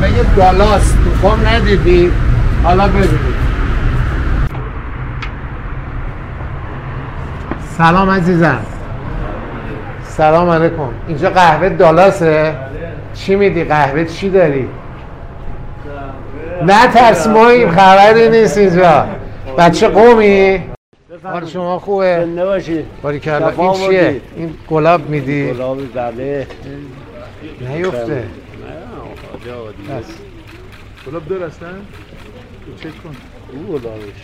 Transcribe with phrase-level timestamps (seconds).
[0.00, 2.12] قهوه دالاس تو فام ندیدی.
[2.64, 3.40] حالا ببینید
[7.78, 8.60] سلام عزیزم.
[10.02, 10.88] سلام علیکم.
[11.08, 12.54] اینجا قهوه دالاسه
[13.14, 14.68] چی میدی؟ قهوه چی داری؟
[16.66, 19.06] نه ترس ماییم خبری نیست اینجا.
[19.58, 20.62] بچه قومی.
[21.24, 22.26] حال شما خوبه؟
[23.02, 24.20] باری کلا این چیه.
[24.36, 26.46] این گلاب میدی؟ گلابی بله.
[27.60, 28.22] نیفته.
[29.44, 30.04] بس.
[31.06, 31.66] گلاب دور هستن؟
[32.66, 33.16] تو چک کن.
[33.52, 34.20] او گلابش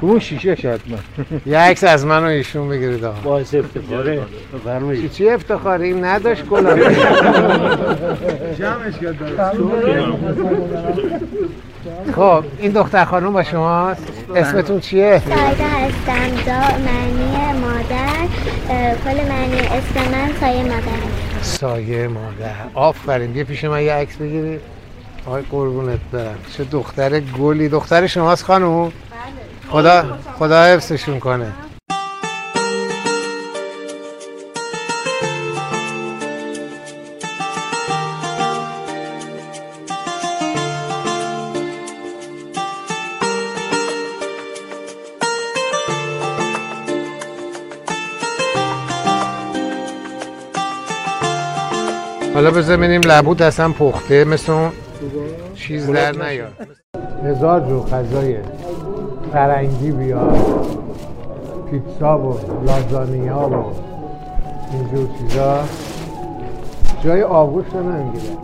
[0.00, 0.98] اون شیشه شاید من
[1.46, 3.20] یه عکس از من و ایشون بگیرید آقا.
[3.20, 4.16] باعث افتخاره.
[4.16, 4.22] چی
[4.56, 6.78] بفرمایید چی افتخاری؟ این نداشت گلاب.
[8.58, 9.16] جمعش کرد
[12.16, 16.30] خب این دختر خانم با شماست اسمتون چیه؟ سایده هستم.
[16.46, 18.26] دا معنی مادر.
[19.04, 21.33] کل معنی اسم من سایه مادر.
[21.44, 22.54] سایه مادر.
[22.74, 23.32] آفرین.
[23.32, 24.60] بیا پیش من یه عکس بگیرید
[25.26, 26.38] آقای قربونت برم.
[26.56, 27.68] چه دختر گلی.
[27.68, 28.92] دختر شماست خانم
[29.70, 31.52] خدا خدا حفظشون کنه.
[52.34, 54.70] حالا بذار ببینیم لبود اصلا پخته مثل اون
[55.54, 56.52] چیز در نیاد.
[57.24, 58.36] هزار جو غذای
[59.32, 60.38] فرنگی بیاد
[61.70, 63.64] پیتزا و لازانیا و
[64.72, 65.58] اینجور چیزا.
[67.04, 68.36] جای آغوش رو نمی‌گیره.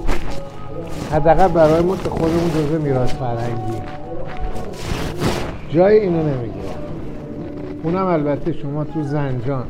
[1.12, 3.82] حداقل برای ما که خودمون جزء میراث فرهنگی
[5.70, 6.74] جای اینو نمی‌گیره.
[7.82, 9.64] اونم البته شما تو زنجان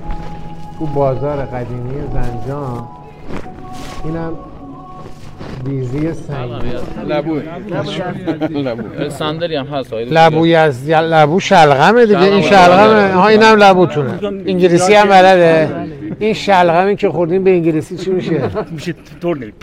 [0.78, 2.88] تو بازار قدیمی زنجان
[4.04, 4.32] اینم
[5.64, 6.76] بیزی سنگی
[9.08, 9.92] سندری هم هست.
[9.92, 13.12] لبوی از لبو شلغمه دیگه این شلغمه.
[13.12, 14.10] ها اینم لبوتونه.
[14.22, 15.68] انگلیسی هم بلده.
[16.18, 18.40] این شلغمی که خوردیم به انگلیسی چی میشه؟
[18.70, 19.55] میشه تورنیپ.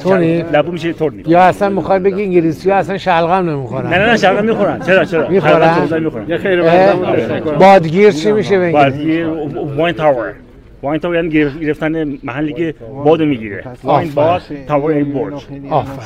[0.00, 1.28] تونی لبو میشه تورنیپ.
[1.28, 4.80] یا اصلا می‌خوای بگی انگلیسی ها اصلا شلغم نمی‌خورن؟ نه نه شلغم می‌خورن.
[4.80, 5.88] چرا چرا؟ می‌خورن؟
[7.58, 9.26] بادگیر چی میشه به انگلیسی؟ یه
[9.76, 10.32] واین تاور.
[10.82, 13.64] واین تاور یعنی گرف- گرفتن محلی که بادو می‌گیره.
[13.84, 15.42] واین باد تاور این برج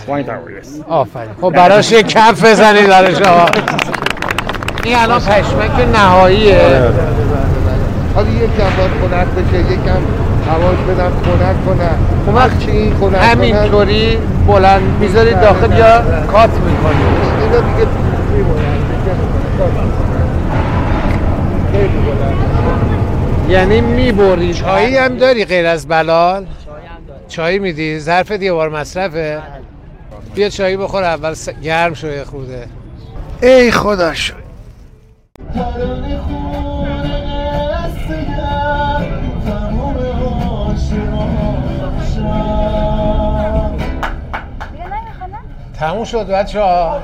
[0.09, 1.29] واین تاور یس آفرین.
[1.41, 3.47] خب براش یه کف بزنید دارش آقا
[4.85, 6.61] این الان پشمک نهاییه.
[8.15, 10.01] حالا یکم باید خنک بشه یکم
[10.51, 13.15] هواش بدم خنک کنم اون وقت چی؟ این خنک.
[13.21, 17.07] همینطوری بلند می‌ذارید داخل یا کات می‌کنید؟
[17.43, 17.87] اینا دیگه
[23.49, 26.47] یعنی می‌بری چایی هم داری غیر از بلال؟
[27.29, 29.43] چایی میدی؟ ظرف یه بار مصرفه
[30.35, 32.69] بیا چایی بخور اول س- گرم شو یه خورده.
[33.43, 34.35] ای خدا شو.
[45.79, 47.03] تموم شد بچه ها.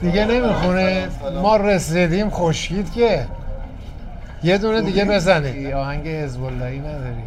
[0.00, 1.08] دیگه نمی‌خونه.
[1.42, 3.26] ما رسیدیم خشکید که.
[4.44, 7.22] یه دونه دیگه بزنید آهنگ حزب اللهی نداری.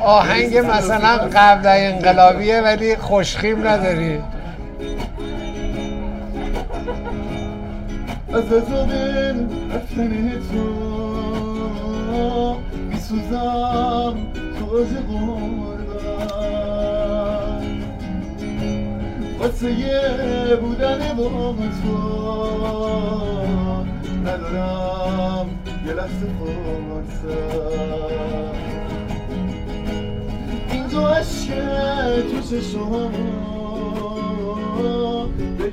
[0.00, 4.20] آهنگ مثلا قبل انقلابیه ولی خوشخیم نداری.
[8.34, 8.90] از عذاب
[9.74, 10.64] رفتن تو
[12.90, 14.16] میسوزم
[14.58, 15.64] تو از قربان.
[19.38, 22.33] واسه بودن با تو
[26.04, 27.24] فرصت
[30.72, 33.12] این تو عشق تو چشم
[35.58, 35.70] به